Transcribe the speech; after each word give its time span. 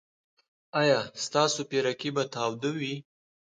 ایا 0.79 0.99
ستاسو 1.23 1.59
پیرکي 1.69 2.09
به 2.15 2.23
تاوده 2.33 2.69
وي؟ 2.79 2.95